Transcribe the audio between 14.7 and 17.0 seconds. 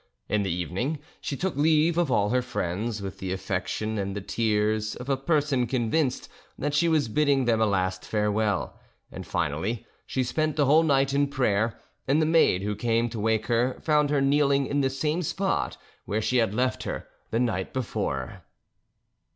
the same spot where she, had left